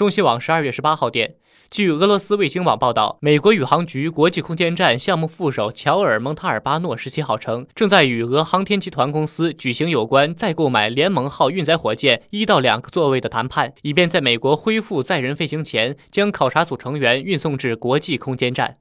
[0.00, 1.34] 中新网十二月十八号电。
[1.68, 18.78] 据俄罗斯卫星网报道，美国宇航局国际空间站项目副手乔尔·蒙塔尔巴诺十七号称，正在与俄航天集团公司举行有关再购买联盟号运载火箭一到两个座位的谈判，以便在美国恢复载人飞行前，将考察组成员运送至国际空间站。